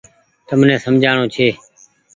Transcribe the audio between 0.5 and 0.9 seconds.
ني